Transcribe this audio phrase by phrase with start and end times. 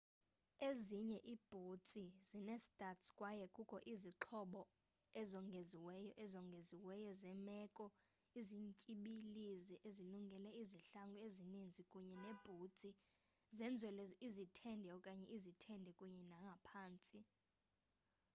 [0.67, 4.61] ezinye iibhutsi zinee-studs kwaye kukho izixhobo
[5.21, 7.85] ezongeziweyo ezongeziweyo zeemeko
[8.39, 12.89] ezimtyibilizi ezilungele izihlangu ezininzi kunye neebhutsi
[13.57, 17.17] zenzelwe izithende okanye izithende kunye nangaphantsi